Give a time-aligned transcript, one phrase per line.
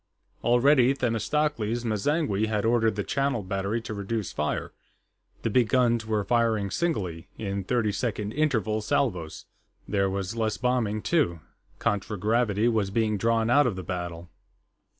[0.43, 4.71] Already, Themistocles M'zangwe had ordered the Channel Battery to reduce fire;
[5.43, 9.45] the big guns were firing singly, in thirty second interval salvos.
[9.87, 11.41] There was less bombing, too;
[11.77, 14.31] contragravity was being drawn out of the battle.